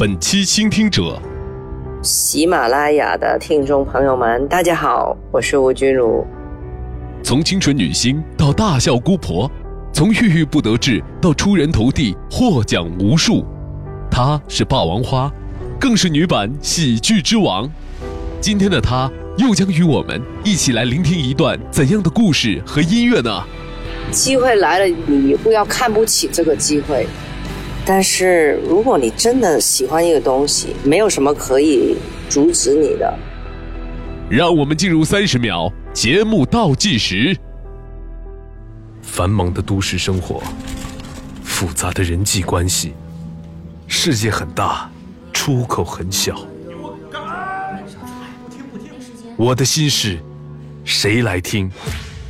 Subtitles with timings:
[0.00, 1.20] 本期倾听者，
[2.02, 6.26] 喜马拉雅的听众朋友们，大家好，我是吴君如。
[7.22, 9.46] 从清纯女星到大笑姑婆，
[9.92, 13.44] 从郁郁不得志到出人头地、获奖无数，
[14.10, 15.30] 她是霸王花，
[15.78, 17.70] 更是女版喜剧之王。
[18.40, 23.44] 今天的她又将与我们一起来聆听一段怎样的故事和音乐呢？
[24.10, 27.06] 机会来了，你不要看不起这个机会。
[27.92, 31.96] 但是，如果你真的喜欢一个东西，没有什么可以
[32.28, 33.18] 阻止你的。
[34.30, 37.36] 让我们进入三十秒节目倒计时。
[39.02, 40.40] 繁忙的都市生活，
[41.42, 42.92] 复杂的人际关系，
[43.88, 44.88] 世界很大，
[45.32, 46.46] 出口很小。
[49.36, 50.20] 我的心事，
[50.84, 51.68] 谁来听？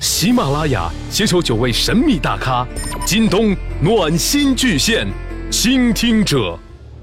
[0.00, 2.66] 喜马拉雅携手九位神秘大咖，
[3.04, 5.06] 京东暖心巨献。
[5.52, 6.58] 倾听者，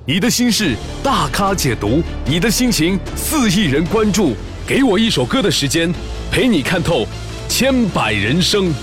[0.07, 4.31] 你的心事大咖解读，你的心情四亿人关注，
[4.67, 5.93] 给我一首歌的时间，
[6.31, 7.05] 陪你看透
[7.47, 8.73] 千百人生。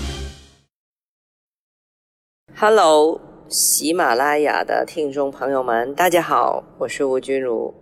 [2.55, 7.73] Hello，喜马拉雅的听众朋友们，大家好，我是吴君如，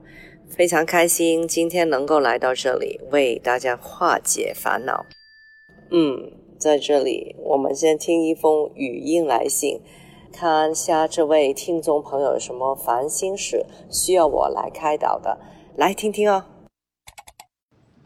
[0.50, 5.06] 非常开心今天能够来到这里为大家化解烦恼。
[5.92, 9.80] 嗯，在这里我们先听一封语音来信。
[10.36, 15.38] 看下这位听众朋友有什么烦心事需要我来开导的，
[15.78, 16.44] 来听听哦。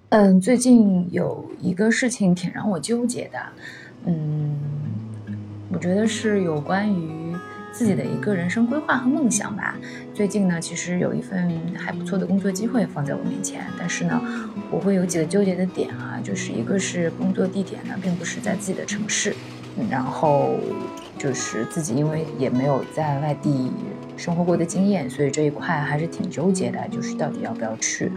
[0.10, 3.40] 嗯，最近有一个事情挺让我纠结的，
[4.06, 4.60] 嗯，
[5.74, 7.36] 我觉得是有关于
[7.72, 9.76] 自己的一个人生规划和梦想吧。
[10.14, 14.22] 最近呢，其实有一份还不错的工作机会放在我面前，但是呢，
[14.70, 19.36] 我会有几个纠结的点啊，就是一个是工作地点呢，并不是在自己的城市，
[19.90, 20.52] 然后。
[21.20, 23.72] 就是自己，因为也没有在外地
[24.16, 28.10] 生活过的经验，所以这一块还是挺纠结的，就是到底要不要去。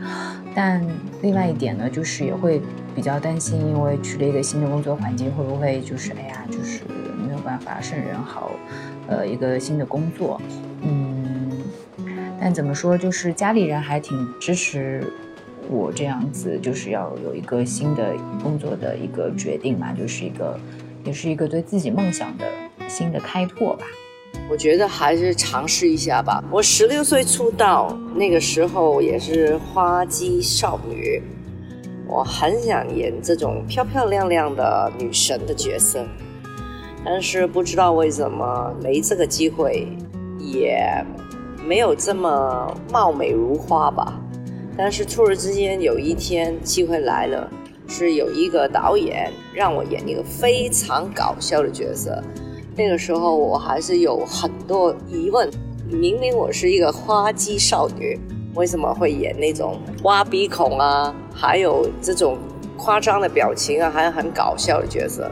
[0.55, 0.81] 但
[1.21, 2.63] 另外一点呢，就是也会
[2.95, 6.83] 比较担心，因为去了一个新的工作环境，会不会就是哎呀，就是
[7.27, 8.53] 没有办法胜任好，
[9.09, 10.41] 呃，一个新的工作。
[10.83, 11.51] 嗯，
[12.41, 15.05] 但怎么说，就是家里人还挺支持
[15.69, 20.57] 我这样子，就是要有一个新的工作的一个决定嘛，就是一个，
[21.05, 22.45] 也是一个对自己梦想的。
[22.93, 23.87] 新的开拓吧，
[24.51, 26.45] 我觉得还是尝试一下吧。
[26.51, 31.23] 我十六岁出道，那个时候也是花季少女，
[32.07, 36.05] 我很想演这种漂漂亮亮的女神的角色，
[37.03, 39.89] 但是不知道为什么没这个机会，
[40.39, 41.03] 也
[41.67, 44.21] 没有这么貌美如花吧。
[44.77, 47.51] 但是突然之间有一天机会来了，
[47.89, 52.23] 是有一个导演让我演一个非常搞笑的角色。
[52.75, 55.51] 那个时候我还是有很多疑问，
[55.91, 58.19] 明明我是一个花季少女，
[58.55, 62.39] 为什么会演那种挖鼻孔啊，还有这种
[62.79, 65.31] 夸张的表情啊，还有很搞笑的角色？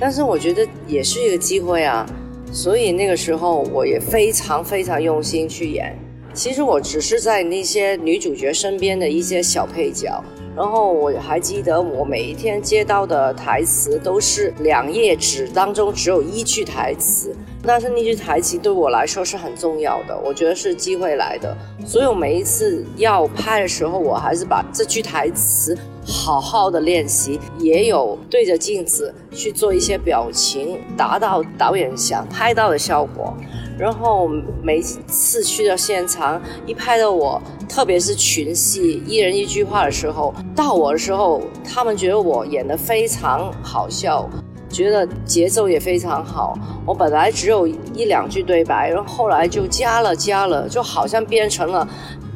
[0.00, 2.06] 但是我觉得也是一个机会啊，
[2.50, 5.94] 所以那个时候我也非常非常用心去演。
[6.32, 10.10] 其实我只是在那些女主角身边的一些小配角。
[10.56, 25.76] 然后我还记得，我每一天接到的台词都是两页纸当中只有一句台词，但是那句台词对我来说是很重要的，我觉得是机会来的，所以我每一次要拍的时候，我还是把这句台词
[26.06, 33.34] 好好的练习，也有对着镜子去做一些表情，达到导演想拍到的效果。
[33.76, 34.28] 然后
[34.62, 44.30] 每次去到现场，一拍到我，特别是群戏，一人一句话的时候，到我的时候，他们觉得我演得非常好笑，
[44.68, 46.56] 觉得节奏也非常好。
[46.86, 51.88] 我本来只有一两句对白，然后后来就加了加了，就好像变成了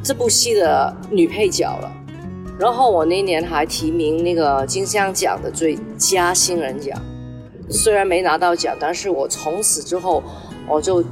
[0.03, 1.93] 这部戏的女配角了。
[2.59, 7.01] 然后我那年还提名那个金像奖的最佳新人奖，
[7.71, 10.21] 虽然没拿到奖，但是我从此之后
[10.69, 11.05] 我就。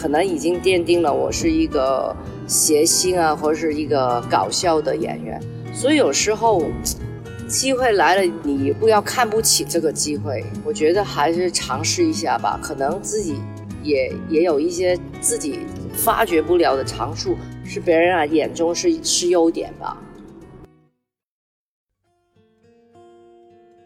[0.00, 2.14] 可能已经奠定了我是一个
[2.46, 5.42] 谐星啊，或者是一个搞笑的演员。
[5.74, 6.62] 所以有时候
[7.48, 10.44] 机会来了，你不要看不起这个机会。
[10.64, 12.60] 我觉得还是尝试一下吧。
[12.62, 13.40] 可能自己
[13.82, 20.00] 也也有一些自己发掘不了的长处，是别人啊眼中是是优点吧。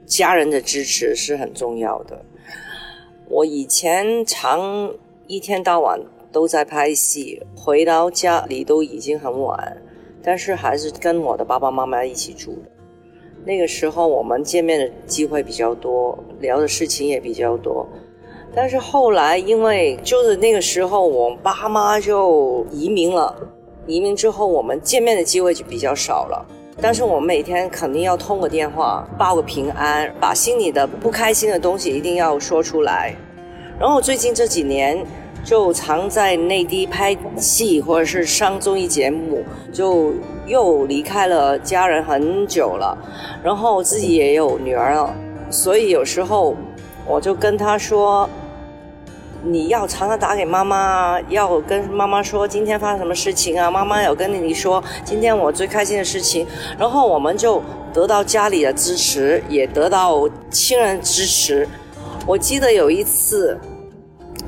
[0.04, 2.22] 家人的支持是很重要的。
[3.30, 4.92] 我以前常。
[5.26, 9.76] 一天到晚都在拍戏，回到家里都已经很晚，
[10.22, 12.70] 但是还是跟我的爸爸妈妈一起住的。
[13.44, 17.86] 那个时候我们见面的机会比较多，聊的事情也比较多。
[18.54, 23.34] 但是后来因为就是那个时候我爸妈就移民了，
[23.86, 26.46] 移民之后我们见面的机会就比较少了。
[26.80, 33.14] 但是我们每天肯定要通个电话，报个平安，把心里的不开心的东西一定要说出来。
[33.82, 35.04] 然后最近这几年。
[35.44, 39.42] 就常在内地拍戏或者是上综艺节目，
[39.72, 40.14] 就
[40.46, 42.96] 又离开了家人很久了，
[43.42, 45.12] 然后自己也有女儿了，
[45.50, 46.54] 所以有时候
[47.04, 48.30] 我就跟他说
[49.42, 56.46] ：“你要常常打给妈妈，要跟妈妈说今天发生什么事情啊，妈妈有跟你说今天我最开心的事情。”
[56.78, 57.60] 然后我们就
[57.92, 61.68] 得到家里的支持，也得到亲人支持。
[62.28, 63.58] 我记得有一次。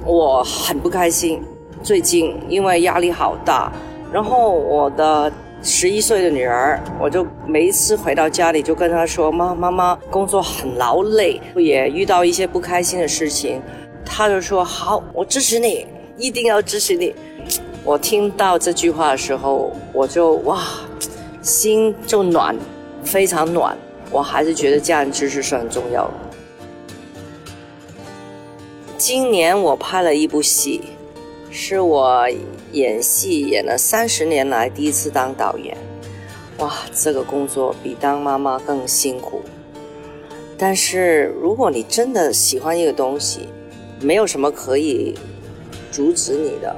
[0.06, 1.42] 我很不开心，
[1.82, 3.72] 最近因为压力好大，
[4.12, 13.62] 然后我的十一岁的女儿，我就每一次回到家里就跟她说：“妈，妈妈工作很劳累，也遇到一些不开心的事情。”
[14.04, 15.86] 她就说：“好，我支持你，
[16.18, 17.14] 一定要支持你。”
[17.82, 20.60] 我听到这句话的时候，我就哇，
[21.40, 22.54] 心就暖，
[23.02, 23.74] 非常暖。
[24.10, 26.12] 我还是觉得家人支持是很重要的。
[29.06, 30.80] 今年我拍了一部戏，
[31.50, 32.26] 是我
[32.72, 35.76] 演戏演了三十年来第一次当导演。
[36.56, 39.42] 哇，这个工作比当妈妈更辛苦。
[40.56, 43.50] 但是如果你真的喜欢一个东西，
[44.00, 45.14] 没有什么可以
[45.92, 46.74] 阻止你的。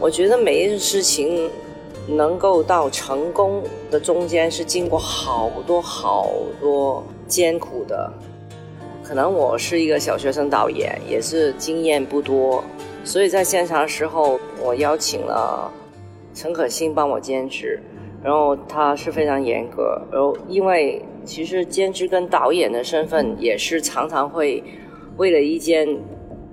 [0.00, 1.50] 我觉得每一件事情
[2.08, 8.10] 能够到成功的中间，是经过好多好多艰苦的。
[9.06, 12.64] 可能我是一个小学生导演，也是经验不多，
[13.04, 15.70] 所以在现场的时候，我邀请了
[16.34, 17.80] 陈可辛帮我兼职，
[18.20, 24.60] 然后他是非常严格，然后因为其实兼职跟导演的身份也是常常会
[25.18, 25.86] 为了一件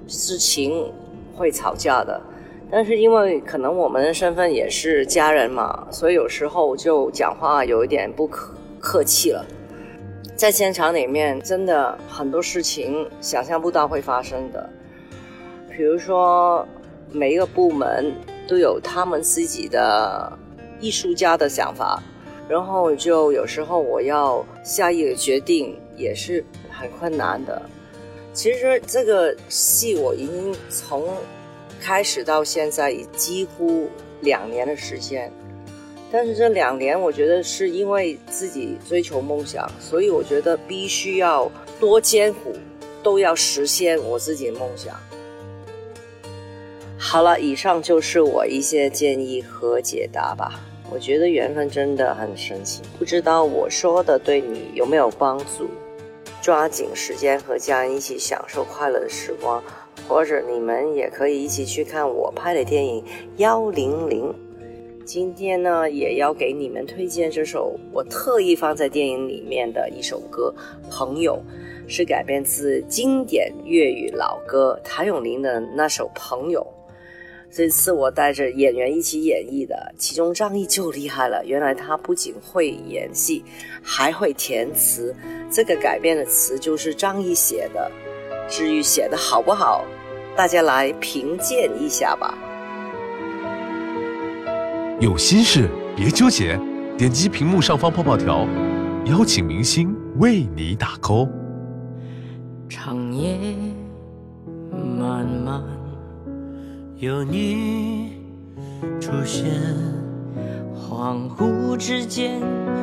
[0.07, 0.93] 事情
[1.35, 2.21] 会吵架的，
[2.69, 9.43] 但是因为可能我们的身份也是家人嘛，所以有时候就讲话有一点不客客气了。
[10.43, 14.69] 在现场里面，真的很多事情想象不到会发生的。
[15.71, 16.67] 比如说，
[17.13, 18.13] 每一个部门
[18.45, 20.37] 都有他们自己的
[20.81, 22.03] 艺术家的想法，
[22.49, 27.61] 然后就有时候我要下一个决定也是很困难的。
[28.33, 31.07] 其实这个戏我已经从
[31.79, 33.87] 开始到现在已几乎
[34.19, 35.31] 两年的时间。
[36.15, 42.53] 但是这两年，我觉得是因为自己追求梦想，所以我觉得必须要多艰苦，
[43.01, 44.95] 都要实现我自己的梦想。
[46.99, 50.61] 好了，以上就是我一些建议和解答吧。
[50.91, 55.67] 我觉得缘分真的很神奇，不知道我说的对你有没有帮助？
[56.43, 59.63] 抓紧时间和家人一起享受快乐的时光，
[60.07, 63.03] 或者你们也可以一起去看我拍的电影
[63.37, 64.25] 《幺零零》。
[65.05, 70.53] 今天呢，也要给你们推荐这首我特意放在电影里面的一首歌
[70.89, 71.37] 《朋友》，
[71.91, 76.61] 是改编自经典粤语老歌谭咏麟的那首《朋友》。
[77.51, 83.43] 这次我带着演员一起演绎的，其中张译就厉害了，原来他不仅会演戏，
[83.83, 85.13] 还会填词。
[85.51, 87.91] 这个改编的词就是张译写的，
[88.47, 89.85] 至于写的好不好，
[90.35, 92.35] 大家来评鉴一下吧。
[94.99, 96.57] 有心事别纠结，
[96.97, 98.47] 点击屏幕上方泡泡条，
[99.05, 101.27] 邀请明星为你打 call。
[102.69, 103.37] 长夜
[104.71, 105.61] 漫漫，
[106.97, 108.13] 有你
[109.01, 109.45] 出现，
[110.73, 112.39] 恍惚之间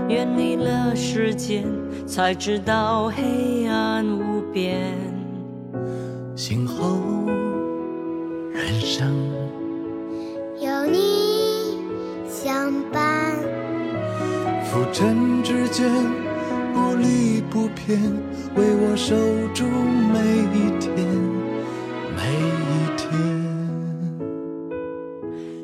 [0.09, 1.65] 远离了时间，
[2.07, 4.95] 才知道黑暗无边。
[6.37, 6.99] 醒后
[8.53, 9.11] 人生
[14.93, 15.89] 尘之间
[16.75, 18.01] 不离不偏，
[18.57, 19.15] 为我守
[19.55, 19.65] 住
[20.13, 20.19] 每
[20.53, 20.91] 一天，
[22.17, 22.21] 每
[22.67, 23.09] 一天。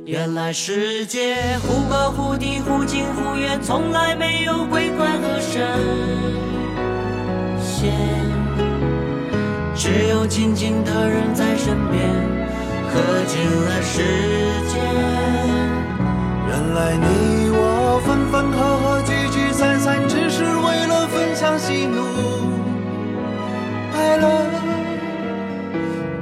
[0.05, 5.67] 原来世界忽高忽低，忽近忽远，从来没有鬼怪和神
[7.61, 7.93] 仙，
[9.75, 12.01] 只有亲近的人在身边，
[12.93, 14.03] 刻进了时
[14.69, 14.81] 间。
[16.49, 17.46] 原来你
[18.01, 21.97] 分分合合聚聚散散，只是为了分享喜怒
[23.95, 24.47] 哀乐。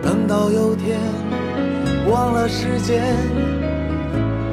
[0.02, 0.98] 等到有天
[2.10, 3.02] 忘了时间，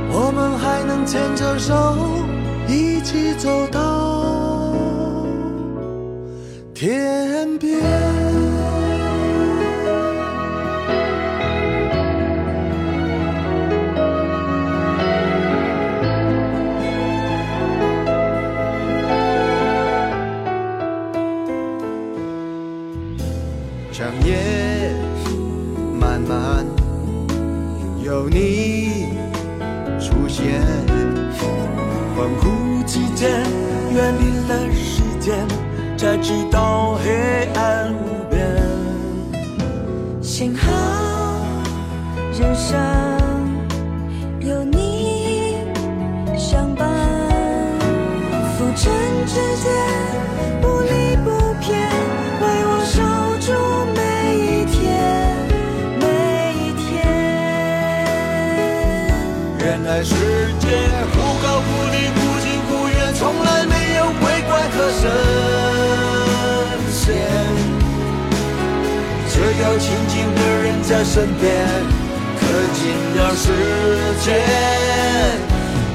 [0.09, 1.73] 我们还能牵着手
[2.67, 4.73] 一起走到
[6.73, 8.30] 天边。
[24.01, 24.95] 长夜
[25.93, 26.65] 漫漫
[28.03, 29.13] 有你
[29.99, 30.59] 出现
[32.17, 33.29] 恍惚之间
[33.93, 35.47] 远离了时间
[35.95, 38.57] 才知道黑暗无边。
[40.19, 40.67] 幸好
[42.31, 42.79] 人生
[44.39, 45.57] 有你
[46.35, 46.89] 相伴
[48.57, 48.91] 浮沉
[49.27, 49.90] 之间。
[60.03, 60.15] 世
[60.59, 60.67] 界
[61.13, 65.01] 忽高忽低，忽近忽远，从来没有鬼怪和神
[66.91, 66.99] 仙。
[69.29, 71.45] 只要亲近的人在身边，
[72.39, 72.41] 可
[72.73, 72.81] 近
[73.15, 73.45] 了世
[74.23, 74.25] 界。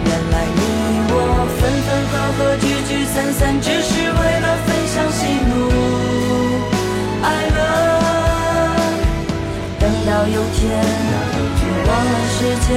[0.04, 0.58] 原来你
[1.10, 1.12] 我
[1.58, 5.18] 分分合合，聚聚散散，只是为了分享喜
[5.50, 5.52] 怒
[7.22, 7.58] 哀乐。
[9.80, 10.58] 等到有天
[11.86, 12.70] 忘了时间，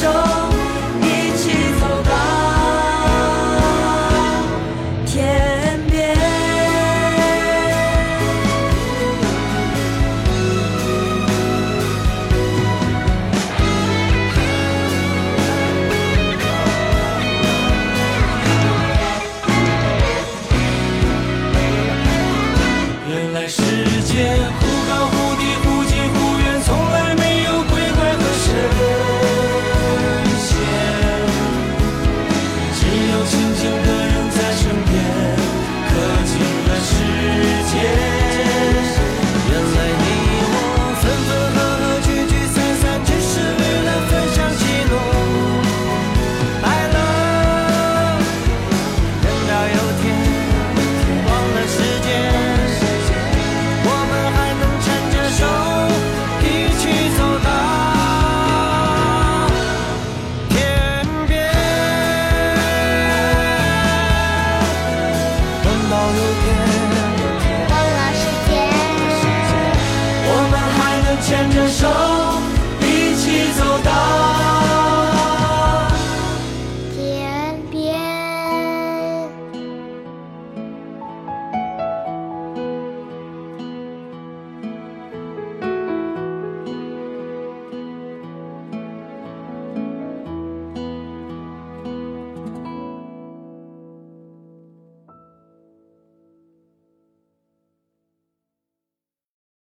[0.00, 0.49] 手